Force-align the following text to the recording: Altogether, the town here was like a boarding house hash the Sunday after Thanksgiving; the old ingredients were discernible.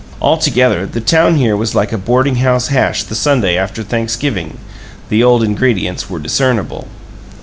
Altogether, 0.19 0.87
the 0.87 0.99
town 0.99 1.35
here 1.35 1.55
was 1.55 1.75
like 1.75 1.91
a 1.91 1.97
boarding 1.99 2.37
house 2.37 2.69
hash 2.69 3.03
the 3.03 3.13
Sunday 3.13 3.55
after 3.55 3.83
Thanksgiving; 3.83 4.57
the 5.09 5.23
old 5.23 5.43
ingredients 5.43 6.09
were 6.09 6.17
discernible. 6.17 6.87